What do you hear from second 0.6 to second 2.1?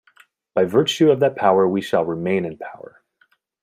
virtue of that power we shall